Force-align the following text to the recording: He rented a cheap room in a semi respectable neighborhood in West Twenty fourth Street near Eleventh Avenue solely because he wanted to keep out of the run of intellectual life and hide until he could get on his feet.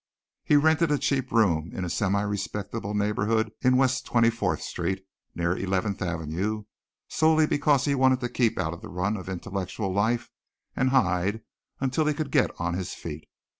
He 0.43 0.55
rented 0.55 0.89
a 0.89 0.97
cheap 0.97 1.31
room 1.31 1.69
in 1.75 1.85
a 1.85 1.87
semi 1.91 2.23
respectable 2.23 2.95
neighborhood 2.95 3.51
in 3.61 3.77
West 3.77 4.03
Twenty 4.03 4.31
fourth 4.31 4.59
Street 4.63 5.05
near 5.35 5.55
Eleventh 5.55 6.01
Avenue 6.01 6.63
solely 7.07 7.45
because 7.45 7.85
he 7.85 7.93
wanted 7.93 8.19
to 8.21 8.29
keep 8.29 8.57
out 8.57 8.73
of 8.73 8.81
the 8.81 8.89
run 8.89 9.15
of 9.15 9.29
intellectual 9.29 9.93
life 9.93 10.31
and 10.75 10.89
hide 10.89 11.41
until 11.79 12.07
he 12.07 12.15
could 12.15 12.31
get 12.31 12.49
on 12.59 12.73
his 12.73 12.95
feet. 12.95 13.27